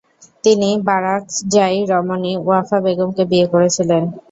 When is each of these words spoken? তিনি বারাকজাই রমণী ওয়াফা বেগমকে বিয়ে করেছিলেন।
তিনি 0.43 0.69
বারাকজাই 0.87 1.75
রমণী 1.91 2.33
ওয়াফা 2.39 2.77
বেগমকে 2.85 3.23
বিয়ে 3.31 3.47
করেছিলেন। 3.53 4.03